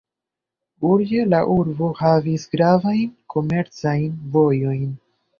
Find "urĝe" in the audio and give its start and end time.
0.91-1.25